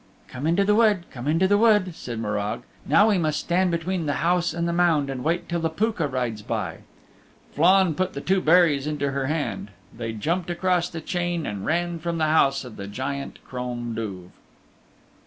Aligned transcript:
"Come 0.27 0.47
into 0.47 0.65
the 0.65 0.73
wood, 0.73 1.05
come 1.11 1.27
into 1.27 1.47
the 1.47 1.59
wood," 1.59 1.93
said 1.93 2.17
Morag. 2.19 2.63
"Now 2.87 3.09
we 3.09 3.19
must 3.19 3.39
stand 3.41 3.69
between 3.69 4.07
the 4.07 4.25
house 4.25 4.51
and 4.51 4.67
the 4.67 4.73
mound, 4.73 5.11
and 5.11 5.23
wait 5.23 5.47
till 5.47 5.59
the 5.59 5.69
Pooka 5.69 6.07
rides 6.07 6.41
by." 6.41 6.77
Flann 7.53 7.93
put 7.93 8.13
the 8.13 8.19
two 8.21 8.41
berries 8.41 8.87
into 8.87 9.11
her 9.11 9.27
hand, 9.27 9.69
they 9.95 10.11
jumped 10.11 10.49
across 10.49 10.89
the 10.89 11.01
chain, 11.01 11.45
and 11.45 11.67
ran 11.67 11.99
from 11.99 12.17
the 12.17 12.25
house 12.25 12.65
of 12.65 12.77
the 12.77 12.87
Giant 12.87 13.37
Crom 13.45 13.93
Duv. 13.93 14.31